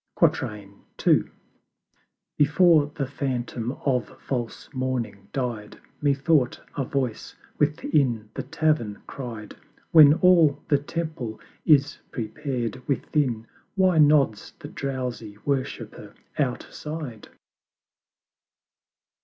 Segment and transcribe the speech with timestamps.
[0.19, 1.25] II.
[2.35, 9.55] Before the phantom of False morning died, Methought a Voice within the Tavern cried,
[9.91, 13.45] "When all the Temple is prepared within,
[13.75, 17.29] "Why nods the drowsy Worshiper outside?"